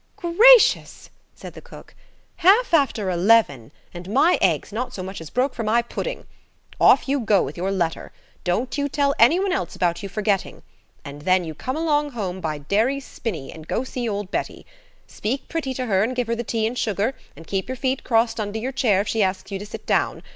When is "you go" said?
7.07-7.43